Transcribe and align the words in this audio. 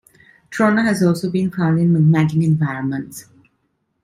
Trona 0.49 0.81
has 0.83 1.03
also 1.03 1.29
been 1.29 1.51
found 1.51 1.79
in 1.79 1.93
magmatic 1.93 2.43
environments. 2.43 3.25